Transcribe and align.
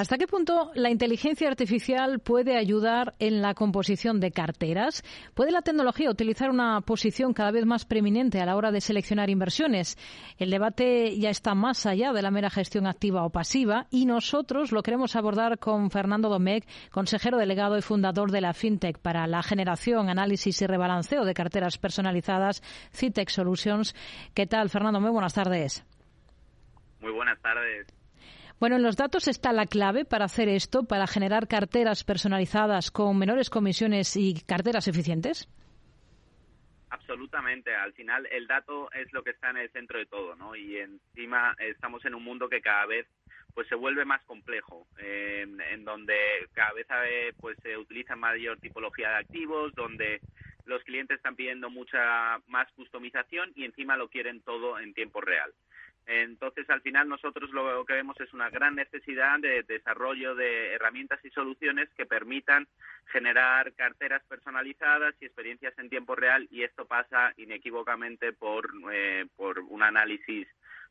¿Hasta 0.00 0.16
qué 0.16 0.26
punto 0.26 0.70
la 0.74 0.88
inteligencia 0.88 1.46
artificial 1.46 2.20
puede 2.20 2.56
ayudar 2.56 3.12
en 3.18 3.42
la 3.42 3.52
composición 3.52 4.18
de 4.18 4.30
carteras? 4.30 5.02
¿Puede 5.34 5.50
la 5.50 5.60
tecnología 5.60 6.08
utilizar 6.08 6.48
una 6.48 6.80
posición 6.80 7.34
cada 7.34 7.50
vez 7.50 7.66
más 7.66 7.84
preeminente 7.84 8.40
a 8.40 8.46
la 8.46 8.56
hora 8.56 8.70
de 8.70 8.80
seleccionar 8.80 9.28
inversiones? 9.28 9.98
El 10.38 10.48
debate 10.48 11.18
ya 11.18 11.28
está 11.28 11.54
más 11.54 11.84
allá 11.84 12.14
de 12.14 12.22
la 12.22 12.30
mera 12.30 12.48
gestión 12.48 12.86
activa 12.86 13.26
o 13.26 13.28
pasiva 13.28 13.88
y 13.90 14.06
nosotros 14.06 14.72
lo 14.72 14.82
queremos 14.82 15.16
abordar 15.16 15.58
con 15.58 15.90
Fernando 15.90 16.30
Domecq, 16.30 16.66
consejero 16.90 17.36
delegado 17.36 17.76
y 17.76 17.82
fundador 17.82 18.30
de 18.30 18.40
la 18.40 18.54
FinTech 18.54 19.00
para 19.00 19.26
la 19.26 19.42
generación, 19.42 20.08
análisis 20.08 20.62
y 20.62 20.66
rebalanceo 20.66 21.26
de 21.26 21.34
carteras 21.34 21.76
personalizadas, 21.76 22.62
Citec 22.90 23.28
Solutions. 23.28 23.94
¿Qué 24.32 24.46
tal, 24.46 24.70
Fernando? 24.70 24.98
Muy 24.98 25.10
buenas 25.10 25.34
tardes. 25.34 25.84
Muy 27.02 27.12
buenas 27.12 27.38
tardes. 27.42 27.99
Bueno, 28.60 28.76
en 28.76 28.82
los 28.82 28.96
datos 28.96 29.26
está 29.26 29.52
la 29.52 29.64
clave 29.64 30.04
para 30.04 30.26
hacer 30.26 30.50
esto, 30.50 30.84
para 30.84 31.06
generar 31.06 31.48
carteras 31.48 32.04
personalizadas 32.04 32.90
con 32.90 33.18
menores 33.18 33.48
comisiones 33.48 34.16
y 34.16 34.34
carteras 34.46 34.86
eficientes. 34.86 35.48
Absolutamente. 36.90 37.74
Al 37.74 37.94
final, 37.94 38.26
el 38.30 38.46
dato 38.46 38.92
es 38.92 39.10
lo 39.14 39.22
que 39.22 39.30
está 39.30 39.48
en 39.48 39.56
el 39.56 39.70
centro 39.70 39.98
de 39.98 40.04
todo, 40.04 40.36
¿no? 40.36 40.54
Y 40.54 40.76
encima 40.76 41.56
estamos 41.58 42.04
en 42.04 42.14
un 42.14 42.22
mundo 42.22 42.50
que 42.50 42.60
cada 42.60 42.84
vez 42.84 43.06
pues 43.54 43.66
se 43.66 43.74
vuelve 43.74 44.04
más 44.04 44.22
complejo, 44.26 44.86
en 44.98 45.84
donde 45.84 46.14
cada 46.52 46.72
vez 46.72 46.86
pues 47.40 47.56
se 47.62 47.78
utiliza 47.78 48.14
mayor 48.14 48.60
tipología 48.60 49.08
de 49.08 49.16
activos, 49.16 49.74
donde 49.74 50.20
los 50.66 50.82
clientes 50.84 51.16
están 51.16 51.34
pidiendo 51.34 51.70
mucha 51.70 52.38
más 52.46 52.70
customización 52.72 53.52
y 53.56 53.64
encima 53.64 53.96
lo 53.96 54.08
quieren 54.08 54.42
todo 54.42 54.78
en 54.78 54.92
tiempo 54.92 55.22
real. 55.22 55.50
Entonces, 56.12 56.68
al 56.68 56.80
final, 56.80 57.08
nosotros 57.08 57.50
lo 57.50 57.84
que 57.84 57.92
vemos 57.92 58.20
es 58.20 58.32
una 58.32 58.50
gran 58.50 58.74
necesidad 58.74 59.38
de 59.38 59.62
desarrollo 59.62 60.34
de 60.34 60.74
herramientas 60.74 61.20
y 61.24 61.30
soluciones 61.30 61.88
que 61.96 62.04
permitan 62.04 62.66
generar 63.12 63.72
carteras 63.74 64.20
personalizadas 64.28 65.14
y 65.20 65.26
experiencias 65.26 65.72
en 65.78 65.88
tiempo 65.88 66.16
real, 66.16 66.48
y 66.50 66.64
esto 66.64 66.84
pasa 66.84 67.32
inequívocamente 67.36 68.32
por, 68.32 68.70
eh, 68.92 69.26
por 69.36 69.60
un 69.60 69.84
análisis 69.84 70.48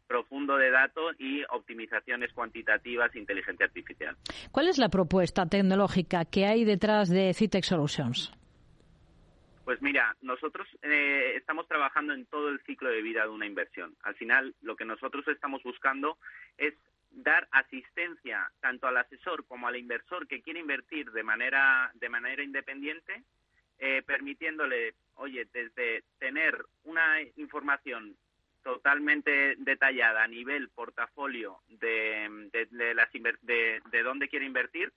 profundo 0.08 0.56
de 0.56 0.72
datos 0.72 1.16
y 1.20 1.44
optimizaciones 1.50 2.32
cuantitativas 2.32 3.14
e 3.14 3.20
inteligencia 3.20 3.66
artificial. 3.66 4.16
¿Cuál 4.52 4.70
es 4.70 4.78
la 4.78 4.88
propuesta 4.88 5.46
tecnológica 5.48 6.24
que 6.24 6.46
hay 6.46 6.64
detrás 6.64 7.10
de 7.10 7.34
Citex 7.34 7.68
Solutions? 7.68 8.39
Pues 9.70 9.84
mira, 9.84 10.18
nosotros 10.22 10.68
eh, 10.82 11.34
estamos 11.36 11.68
trabajando 11.68 12.12
en 12.16 12.26
todo 12.26 12.50
el 12.50 12.60
ciclo 12.62 12.90
de 12.90 13.04
vida 13.04 13.22
de 13.22 13.30
una 13.30 13.46
inversión. 13.46 13.96
Al 14.02 14.16
final, 14.16 14.56
lo 14.64 14.76
que 14.76 14.84
nosotros 14.84 15.28
estamos 15.28 15.62
buscando 15.62 16.18
es 16.58 16.74
dar 17.12 17.48
asistencia 17.52 18.52
tanto 18.62 18.88
al 18.88 18.98
asesor 18.98 19.46
como 19.46 19.68
al 19.68 19.76
inversor 19.76 20.28
que 20.28 20.42
quiere 20.42 20.60
invertir 20.60 21.12
de 21.12 21.22
manera 21.22 21.92
de 21.94 22.10
manera 22.10 22.42
independiente, 22.42 23.22
eh, 23.78 24.02
permitiéndole, 24.08 24.96
oye, 25.14 25.48
desde 25.54 26.04
tener 26.18 26.66
una 26.86 27.22
información 27.36 28.18
totalmente 28.64 29.54
detallada 29.60 30.24
a 30.24 30.28
nivel 30.28 30.70
portafolio 30.70 31.60
de, 31.68 32.50
de, 32.52 32.96
las 32.96 33.10
de, 33.14 33.82
de 33.92 34.02
dónde 34.02 34.30
quiere 34.30 34.48
invertir, 34.48 34.92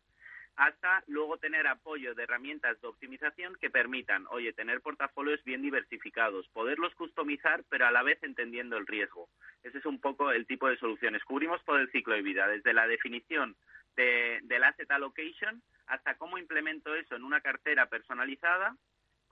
hasta 0.57 1.03
luego 1.07 1.39
tener 1.39 1.67
apoyo 1.67 2.15
de 2.15 2.25
herramientas 2.25 2.81
de 2.81 2.89
optimización 2.89 3.57
que 3.61 3.71
permitan, 3.71 4.27
oye, 4.31 4.53
tener 4.53 4.81
portafolios 4.81 5.43
bien 5.45 5.63
diversificados, 5.63 6.49
poderlos 6.49 6.95
customizar, 6.95 7.65
pero 7.69 7.87
a 7.87 7.91
la 7.91 8.03
vez 8.03 8.23
entendiendo 8.23 8.77
el 8.77 8.87
riesgo. 8.87 9.29
Ese 9.63 9.79
es 9.79 9.87
un 9.87 10.01
poco 10.01 10.31
el 10.31 10.47
tipo 10.47 10.69
de 10.69 10.77
soluciones. 10.77 11.25
Cubrimos 11.25 11.65
todo 11.65 11.79
el 11.79 11.91
ciclo 11.91 12.15
de 12.15 12.23
vida, 12.23 12.47
desde 12.47 12.75
la 12.75 12.87
definición 12.87 13.57
de, 13.97 14.41
del 14.43 14.65
asset 14.65 14.91
allocation 14.91 15.63
hasta 15.87 16.17
cómo 16.17 16.39
implemento 16.39 16.95
eso 16.95 17.17
en 17.17 17.25
una 17.25 17.41
cartera 17.41 17.87
personalizada 17.87 18.77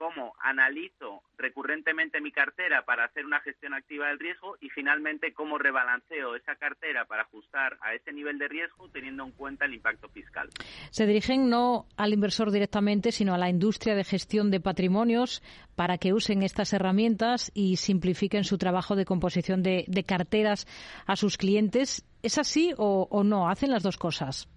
cómo 0.00 0.32
analizo 0.42 1.22
recurrentemente 1.36 2.22
mi 2.22 2.32
cartera 2.32 2.86
para 2.86 3.04
hacer 3.04 3.26
una 3.26 3.40
gestión 3.40 3.74
activa 3.74 4.08
del 4.08 4.18
riesgo 4.18 4.56
y 4.58 4.70
finalmente 4.70 5.34
cómo 5.34 5.58
rebalanceo 5.58 6.36
esa 6.36 6.56
cartera 6.56 7.04
para 7.04 7.24
ajustar 7.24 7.76
a 7.82 7.92
ese 7.92 8.10
nivel 8.10 8.38
de 8.38 8.48
riesgo 8.48 8.88
teniendo 8.88 9.24
en 9.24 9.32
cuenta 9.32 9.66
el 9.66 9.74
impacto 9.74 10.08
fiscal. 10.08 10.48
Se 10.90 11.04
dirigen 11.04 11.50
no 11.50 11.84
al 11.98 12.14
inversor 12.14 12.50
directamente, 12.50 13.12
sino 13.12 13.34
a 13.34 13.38
la 13.38 13.50
industria 13.50 13.94
de 13.94 14.04
gestión 14.04 14.50
de 14.50 14.60
patrimonios 14.60 15.42
para 15.76 15.98
que 15.98 16.14
usen 16.14 16.42
estas 16.42 16.72
herramientas 16.72 17.52
y 17.52 17.76
simplifiquen 17.76 18.44
su 18.44 18.56
trabajo 18.56 18.96
de 18.96 19.04
composición 19.04 19.62
de, 19.62 19.84
carteras 20.06 20.66
a 21.04 21.14
sus 21.16 21.36
clientes. 21.36 22.06
¿Es 22.22 22.38
así 22.38 22.72
o 22.78 23.22
no? 23.22 23.50
¿Hacen 23.50 23.70
las 23.70 23.82
dos 23.82 23.98
cosas? 23.98 24.48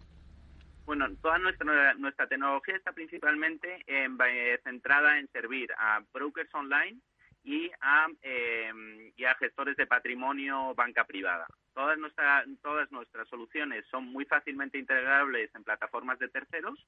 Bueno, 0.85 1.07
toda 1.21 1.37
nuestra, 1.39 1.93
nuestra 1.93 2.27
tecnología 2.27 2.75
está 2.75 2.91
principalmente 2.91 3.83
eh, 3.87 4.59
centrada 4.63 5.17
en 5.17 5.29
servir 5.31 5.69
a 5.77 6.01
brokers 6.13 6.53
online 6.53 6.99
y 7.43 7.71
a, 7.81 8.07
em, 8.21 9.11
y 9.15 9.23
a 9.23 9.35
gestores 9.35 9.77
de 9.77 9.87
patrimonio 9.87 10.73
banca 10.75 11.05
privada. 11.05 11.47
Todas, 11.73 11.97
nuestra, 11.97 12.45
todas 12.61 12.91
nuestras 12.91 13.27
soluciones 13.27 13.85
son 13.89 14.05
muy 14.05 14.25
fácilmente 14.25 14.77
integrables 14.77 15.49
en 15.55 15.63
plataformas 15.63 16.19
de 16.19 16.29
terceros 16.29 16.79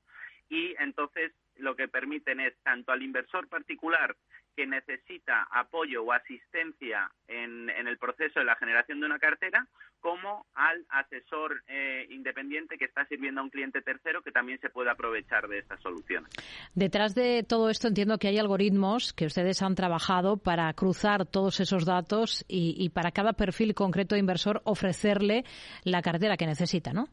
y 0.50 0.75
entonces 0.79 1.31
lo 1.56 1.75
que 1.75 1.88
permiten 1.88 2.40
es 2.40 2.53
tanto 2.63 2.91
al 2.91 3.01
inversor 3.01 3.47
particular 3.47 4.16
que 4.56 4.66
necesita 4.66 5.47
apoyo 5.51 6.03
o 6.03 6.12
asistencia 6.13 7.12
en, 7.28 7.69
en 7.69 7.88
el 7.88 7.97
proceso 7.97 8.40
de 8.40 8.46
la 8.46 8.56
generación 8.56 9.00
de 9.00 9.06
una 9.06 9.19
cartera, 9.19 9.68
como 10.06 10.46
al 10.53 10.85
asesor 10.90 11.63
eh, 11.67 12.06
independiente 12.12 12.78
que 12.78 12.85
está 12.85 13.07
sirviendo 13.07 13.41
a 13.41 13.44
un 13.44 13.50
cliente 13.50 13.81
tercero 13.81 14.22
que 14.22 14.31
también 14.31 14.59
se 14.59 14.69
puede 14.69 14.91
aprovechar 14.91 15.47
de 15.47 15.57
estas 15.57 15.81
soluciones. 15.81 16.29
Detrás 16.75 17.16
de 17.16 17.41
todo 17.41 17.72
esto 17.72 17.88
entiendo 17.88 18.19
que 18.19 18.28
hay 18.28 18.38
algoritmos 18.38 19.13
que 19.13 19.25
ustedes 19.25 19.63
han 19.63 19.73
trabajado 19.73 20.38
para 20.38 20.72
cruzar 20.73 21.25
todos 21.25 21.59
esos 21.59 21.85
datos 21.85 22.46
y, 22.47 22.88
para 22.90 23.09
cada 23.09 23.34
perfil 23.34 23.73
concreto 23.73 24.13
de 24.13 24.19
inversor 24.19 24.62
ofrecerle 24.75 25.44
la 25.84 26.02
cartera 26.02 26.38
que 26.38 26.46
necesita, 26.46 26.94
¿no? 26.94 27.08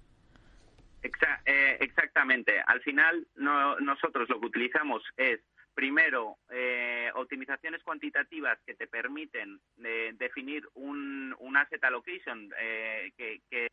Eh, 1.45 1.79
exactamente. 1.81 2.63
Al 2.67 2.81
final, 2.83 3.27
nosotros 3.35 4.29
lo 4.29 4.41
que 4.41 4.47
utilizamos 4.47 5.03
es 5.17 5.41
primero, 5.75 6.37
eh, 6.51 7.11
optimizaciones 7.15 7.83
cuantitativas 7.83 8.59
que 8.67 8.75
te 8.75 8.87
permiten 8.87 9.61
eh, 9.83 10.13
definir 10.19 10.69
un, 10.75 11.35
un, 11.39 11.57
asset 11.57 11.83
allocation 11.83 12.53
eh, 12.59 13.13
que, 13.17 13.41
que 13.51 13.69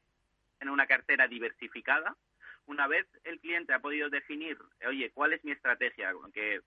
en 0.60 0.70
una 0.70 0.88
cartera 0.88 1.28
diversificada. 1.28 2.16
Una 2.68 2.88
vez 2.88 3.08
el 3.24 3.40
cliente 3.40 3.74
ha 3.74 3.80
podido 3.80 4.10
definir, 4.10 4.56
oye, 4.88 5.10
¿cuál 5.12 5.34
es 5.34 5.44
mi 5.44 5.52
estrategia? 5.52 6.14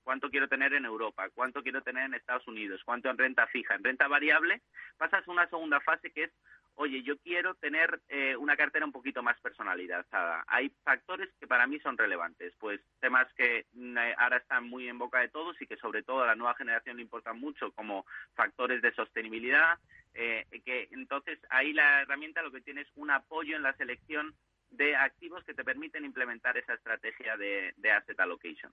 ¿Cuánto 0.03 0.31
quiero 0.31 0.49
tener 0.49 0.75
en 0.75 0.84
Europa? 0.84 1.28
¿Cuánto 1.32 1.62
quiero 1.62 1.81
tener 1.82 2.06
en 2.06 2.15
Estados 2.15 2.47
Unidos? 2.49 2.82
¿Cuánto 2.84 3.09
en 3.09 3.19
renta 3.19 3.47
fija? 3.47 3.77
En 3.77 3.84
renta 3.84 4.09
variable, 4.09 4.62
pasas 4.97 5.27
a 5.27 5.31
una 5.31 5.49
segunda 5.49 5.81
fase 5.81 6.11
que 6.11 6.25
es 6.25 6.32
oye, 6.75 7.03
yo 7.03 7.19
quiero 7.19 7.55
tener 7.55 8.00
eh, 8.09 8.37
una 8.37 8.56
cartera 8.56 8.84
un 8.84 8.93
poquito 8.93 9.22
más 9.22 9.38
personalizada. 9.41 10.44
Hay 10.47 10.71
factores 10.84 11.28
que 11.38 11.47
para 11.47 11.66
mí 11.66 11.78
son 11.81 11.99
relevantes, 11.99 12.53
pues 12.59 12.81
temas 13.00 13.27
que 13.34 13.66
mm, 13.72 13.99
eh, 13.99 14.15
ahora 14.19 14.38
están 14.38 14.69
muy 14.69 14.88
en 14.88 14.99
boca 14.99 15.21
de 15.21 15.28
todos 15.28 15.61
y 15.61 15.66
que 15.66 15.77
sobre 15.77 16.03
todo 16.03 16.22
a 16.22 16.27
la 16.27 16.34
nueva 16.34 16.55
generación 16.55 16.97
le 16.97 17.03
importan 17.03 17.38
mucho, 17.38 17.72
como 17.72 18.06
factores 18.34 18.82
de 18.82 18.94
sostenibilidad, 18.94 19.78
eh, 20.15 20.47
que 20.65 20.88
entonces 20.93 21.38
ahí 21.50 21.72
la 21.72 22.03
herramienta 22.03 22.43
lo 22.43 22.53
que 22.53 22.61
tiene 22.61 22.82
es 22.82 22.88
un 22.97 23.11
apoyo 23.11 23.56
en 23.56 23.62
la 23.62 23.77
selección 23.77 24.34
de 24.71 24.97
activos 24.97 25.44
que 25.44 25.55
te 25.55 25.65
permiten 25.65 26.05
implementar 26.05 26.56
esa 26.56 26.75
estrategia 26.75 27.37
de, 27.37 27.75
de 27.77 27.91
asset 27.93 28.19
allocation. 28.19 28.72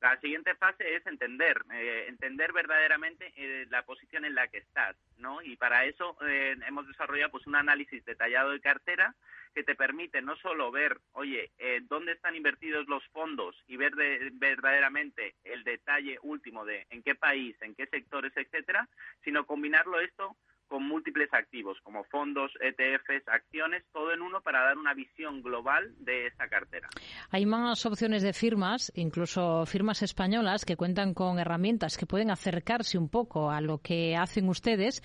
La 0.00 0.18
siguiente 0.20 0.54
fase 0.54 0.94
es 0.94 1.04
entender, 1.06 1.64
eh, 1.72 2.06
entender 2.08 2.52
verdaderamente 2.52 3.32
eh, 3.36 3.66
la 3.68 3.84
posición 3.84 4.24
en 4.24 4.34
la 4.34 4.46
que 4.46 4.58
estás, 4.58 4.96
¿no? 5.16 5.42
Y 5.42 5.56
para 5.56 5.86
eso 5.86 6.16
eh, 6.22 6.56
hemos 6.66 6.86
desarrollado 6.86 7.32
pues 7.32 7.46
un 7.48 7.56
análisis 7.56 8.04
detallado 8.04 8.50
de 8.50 8.60
cartera 8.60 9.14
que 9.54 9.64
te 9.64 9.74
permite 9.74 10.22
no 10.22 10.36
solo 10.36 10.70
ver, 10.70 10.98
oye, 11.12 11.50
dónde 11.88 12.12
están 12.12 12.36
invertidos 12.36 12.86
los 12.86 13.04
fondos 13.08 13.56
y 13.66 13.76
ver 13.76 13.92
verdaderamente 14.34 15.34
el 15.42 15.64
detalle 15.64 16.18
último 16.22 16.64
de 16.64 16.86
en 16.90 17.02
qué 17.02 17.16
país, 17.16 17.56
en 17.62 17.74
qué 17.74 17.86
sectores, 17.86 18.32
etcétera, 18.36 18.88
sino 19.24 19.46
combinarlo 19.46 19.98
esto 19.98 20.36
con 20.68 20.86
múltiples 20.86 21.32
activos 21.32 21.78
como 21.82 22.04
fondos, 22.04 22.52
ETFs, 22.60 23.26
acciones, 23.26 23.84
todo 23.92 24.12
en 24.12 24.22
uno 24.22 24.40
para 24.40 24.62
dar 24.62 24.78
una 24.78 24.94
visión 24.94 25.42
global 25.42 25.94
de 25.98 26.26
esa 26.26 26.48
cartera. 26.48 26.88
Hay 27.30 27.46
más 27.46 27.84
opciones 27.86 28.22
de 28.22 28.32
firmas, 28.32 28.92
incluso 28.94 29.64
firmas 29.66 30.02
españolas 30.02 30.64
que 30.64 30.76
cuentan 30.76 31.14
con 31.14 31.38
herramientas 31.38 31.96
que 31.96 32.06
pueden 32.06 32.30
acercarse 32.30 32.98
un 32.98 33.08
poco 33.08 33.50
a 33.50 33.60
lo 33.60 33.78
que 33.78 34.16
hacen 34.16 34.48
ustedes. 34.48 35.02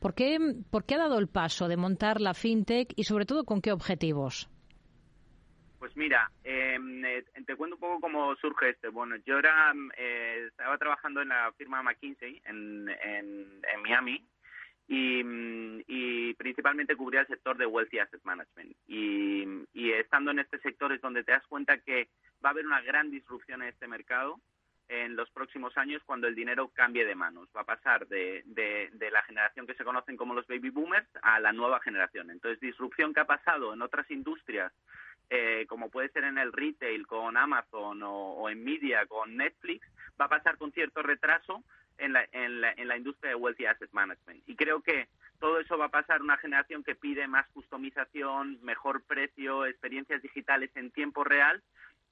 ¿Por 0.00 0.14
qué, 0.14 0.38
por 0.70 0.84
qué 0.84 0.94
ha 0.94 0.98
dado 0.98 1.18
el 1.18 1.28
paso 1.28 1.68
de 1.68 1.76
montar 1.76 2.20
la 2.20 2.34
fintech 2.34 2.92
y 2.96 3.04
sobre 3.04 3.26
todo 3.26 3.44
con 3.44 3.60
qué 3.60 3.72
objetivos? 3.72 4.48
Pues 5.78 5.96
mira, 5.96 6.30
em, 6.42 7.04
eh, 7.04 7.24
te 7.46 7.54
cuento 7.54 7.76
un 7.76 7.80
poco 7.80 8.00
cómo 8.00 8.34
surge 8.36 8.70
este. 8.70 8.88
Bueno, 8.88 9.16
yo 9.24 9.38
era, 9.38 9.72
eh, 9.96 10.46
estaba 10.48 10.78
trabajando 10.78 11.22
en 11.22 11.28
la 11.28 11.52
firma 11.56 11.82
McKinsey 11.82 12.42
en, 12.46 12.88
en 12.88 13.82
Miami 13.82 14.24
y, 14.88 16.34
principalmente 16.34 16.96
cubría 16.96 17.22
el 17.22 17.26
sector 17.26 17.56
de 17.56 17.66
Wealthy 17.66 17.98
Asset 17.98 18.22
Management. 18.24 18.76
Y, 18.86 19.44
y 19.72 19.92
estando 19.92 20.30
en 20.30 20.38
este 20.38 20.58
sector 20.58 20.92
es 20.92 21.00
donde 21.00 21.24
te 21.24 21.32
das 21.32 21.46
cuenta 21.46 21.78
que 21.78 22.08
va 22.44 22.50
a 22.50 22.52
haber 22.52 22.66
una 22.66 22.82
gran 22.82 23.10
disrupción 23.10 23.62
en 23.62 23.68
este 23.68 23.88
mercado 23.88 24.38
en 24.88 25.16
los 25.16 25.30
próximos 25.30 25.76
años 25.76 26.02
cuando 26.04 26.26
el 26.26 26.34
dinero 26.34 26.68
cambie 26.68 27.04
de 27.04 27.14
manos. 27.14 27.48
Va 27.56 27.62
a 27.62 27.64
pasar 27.64 28.06
de, 28.06 28.42
de, 28.46 29.10
la 29.10 29.22
generación 29.22 29.66
que 29.66 29.74
se 29.74 29.84
conocen 29.84 30.16
como 30.16 30.34
los 30.34 30.46
baby 30.46 30.70
boomers 30.70 31.08
a 31.22 31.40
la 31.40 31.52
nueva 31.52 31.80
generación. 31.80 32.30
Entonces, 32.30 32.60
disrupción 32.60 33.12
que 33.12 33.20
ha 33.20 33.26
pasado 33.26 33.74
en 33.74 33.82
otras 33.82 34.10
industrias, 34.10 34.72
eh, 35.30 35.66
como 35.68 35.90
puede 35.90 36.10
ser 36.10 36.24
en 36.24 36.38
el 36.38 36.52
retail 36.52 37.06
con 37.06 37.36
Amazon 37.36 38.00
o, 38.04 38.48
en 38.48 38.62
media 38.62 39.06
con 39.06 39.36
Netflix, 39.36 39.86
va 40.20 40.26
a 40.26 40.30
pasar 40.30 40.56
con 40.56 40.72
cierto 40.72 41.02
retraso 41.02 41.64
en 41.98 42.12
la, 42.12 42.26
en, 42.32 42.60
la, 42.60 42.72
en 42.72 42.88
la 42.88 42.96
industria 42.96 43.30
de 43.30 43.36
Wealthy 43.36 43.66
Asset 43.66 43.90
Management. 43.92 44.42
Y 44.46 44.56
creo 44.56 44.82
que 44.82 45.08
todo 45.38 45.60
eso 45.60 45.76
va 45.76 45.86
a 45.86 45.90
pasar 45.90 46.22
una 46.22 46.36
generación 46.38 46.82
que 46.82 46.94
pide 46.94 47.28
más 47.28 47.46
customización, 47.48 48.58
mejor 48.62 49.02
precio, 49.04 49.66
experiencias 49.66 50.22
digitales 50.22 50.70
en 50.74 50.90
tiempo 50.90 51.24
real 51.24 51.62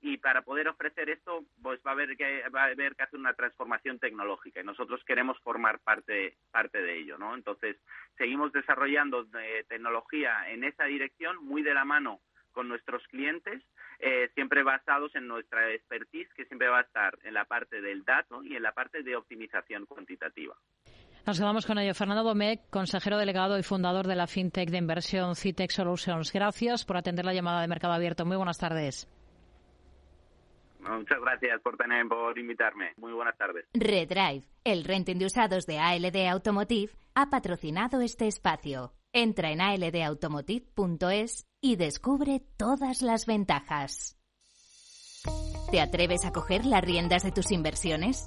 y 0.04 0.18
para 0.18 0.42
poder 0.42 0.68
ofrecer 0.68 1.08
esto 1.08 1.44
pues 1.62 1.80
va 1.84 1.92
a 1.92 1.94
haber 1.94 2.14
que 2.18 2.46
va 2.50 2.64
a 2.64 2.66
haber 2.66 2.94
que 2.94 3.04
hacer 3.04 3.18
una 3.18 3.32
transformación 3.32 3.98
tecnológica 3.98 4.60
y 4.60 4.64
nosotros 4.64 5.02
queremos 5.06 5.40
formar 5.40 5.78
parte 5.78 6.36
parte 6.50 6.82
de 6.82 6.98
ello 6.98 7.16
no 7.16 7.34
entonces 7.34 7.78
seguimos 8.18 8.52
desarrollando 8.52 9.26
eh, 9.40 9.64
tecnología 9.66 10.50
en 10.50 10.62
esa 10.64 10.84
dirección 10.84 11.42
muy 11.42 11.62
de 11.62 11.72
la 11.72 11.86
mano 11.86 12.20
con 12.54 12.68
nuestros 12.68 13.02
clientes 13.08 13.62
eh, 13.98 14.30
siempre 14.34 14.62
basados 14.62 15.14
en 15.14 15.28
nuestra 15.28 15.70
expertise 15.72 16.32
que 16.34 16.46
siempre 16.46 16.68
va 16.68 16.78
a 16.78 16.82
estar 16.82 17.18
en 17.24 17.34
la 17.34 17.44
parte 17.44 17.82
del 17.82 18.04
dato 18.04 18.42
y 18.42 18.56
en 18.56 18.62
la 18.62 18.72
parte 18.72 19.02
de 19.02 19.16
optimización 19.16 19.84
cuantitativa 19.84 20.56
nos 21.26 21.38
quedamos 21.38 21.64
con 21.64 21.78
ello. 21.78 21.94
Fernando 21.94 22.22
Domecq, 22.22 22.68
consejero 22.68 23.16
delegado 23.16 23.58
y 23.58 23.62
fundador 23.62 24.06
de 24.06 24.14
la 24.14 24.26
fintech 24.26 24.68
de 24.68 24.76
inversión 24.76 25.34
Citec 25.34 25.70
Solutions. 25.70 26.32
Gracias 26.32 26.84
por 26.84 26.98
atender 26.98 27.24
la 27.24 27.32
llamada 27.32 27.62
de 27.62 27.68
Mercado 27.68 27.94
Abierto. 27.94 28.26
Muy 28.26 28.36
buenas 28.36 28.58
tardes. 28.58 29.08
Muchas 30.80 31.18
gracias 31.18 31.62
por, 31.62 31.78
tener, 31.78 32.06
por 32.08 32.38
invitarme. 32.38 32.92
Muy 32.98 33.12
buenas 33.12 33.38
tardes. 33.38 33.64
Redrive, 33.72 34.44
el 34.64 34.84
renting 34.84 35.16
de 35.16 35.24
usados 35.24 35.64
de 35.64 35.78
ALD 35.78 36.28
Automotive, 36.28 36.92
ha 37.14 37.30
patrocinado 37.30 38.02
este 38.02 38.26
espacio. 38.26 38.92
Entra 39.16 39.52
en 39.52 39.60
aldautomotive.es 39.60 41.46
y 41.60 41.76
descubre 41.76 42.40
todas 42.56 43.00
las 43.00 43.26
ventajas. 43.26 44.18
¿Te 45.70 45.80
atreves 45.80 46.24
a 46.24 46.32
coger 46.32 46.66
las 46.66 46.82
riendas 46.82 47.22
de 47.22 47.30
tus 47.30 47.52
inversiones? 47.52 48.26